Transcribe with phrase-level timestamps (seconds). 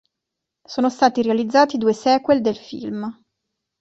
[0.65, 3.15] Sono stati realizzati due sequel del film.